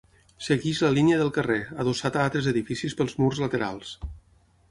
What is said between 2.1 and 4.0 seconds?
a altres edificis pels murs laterals.